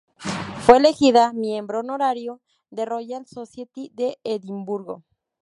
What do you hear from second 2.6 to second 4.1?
de Royal Society